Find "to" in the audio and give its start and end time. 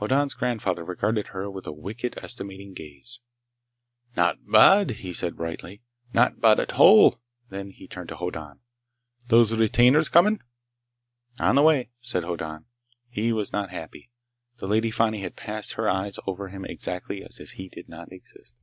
8.08-8.16